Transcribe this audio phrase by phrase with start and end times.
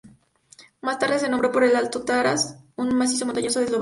[0.81, 3.69] Más tarde se nombró por el Alto Tatras, un macizo montañoso de Eslovaquia.